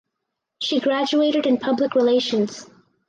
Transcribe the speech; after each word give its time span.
She 0.63 0.79
graduated 0.79 1.45
in 1.45 1.59
Public 1.59 1.93
Relations. 1.93 2.65